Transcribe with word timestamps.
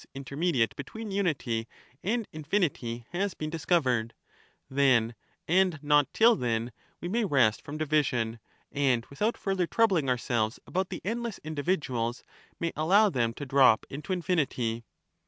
Intermediate 0.15 0.71
species: 0.71 0.91
From 1.03 1.11
Unity 1.11 1.65
to 1.65 1.67
Infinity^ 1.67 1.67
between 1.67 1.67
unity 1.67 1.67
and 2.01 2.27
infinity 2.33 3.05
has 3.11 3.33
been 3.35 3.49
discovered,— 3.51 4.13
then, 4.71 5.13
and 5.47 5.79
not 5.83 6.11
till 6.11 6.35
then, 6.35 6.71
we 7.01 7.07
may 7.07 7.23
rest 7.23 7.61
from 7.61 7.77
division, 7.77 8.39
and 8.71 9.05
without 9.11 9.37
further 9.37 9.67
troubling 9.67 10.09
ourselves 10.09 10.59
about 10.65 10.89
the 10.89 11.03
endless 11.05 11.37
individuals 11.43 12.23
may 12.59 12.71
allow 12.75 13.11
them 13.11 13.31
to 13.35 13.45
drop 13.45 13.85
into 13.91 14.11
infinity. 14.11 14.85